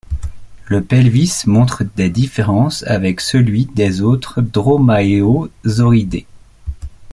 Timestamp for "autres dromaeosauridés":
4.01-6.25